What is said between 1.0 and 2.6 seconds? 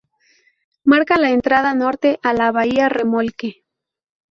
la entrada norte a la